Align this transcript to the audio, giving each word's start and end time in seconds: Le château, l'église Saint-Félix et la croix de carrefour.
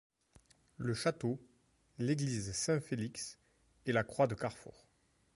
Le 0.77 0.95
château, 0.95 1.39
l'église 1.99 2.53
Saint-Félix 2.53 3.37
et 3.85 3.91
la 3.91 4.03
croix 4.03 4.25
de 4.25 4.33
carrefour. 4.33 4.87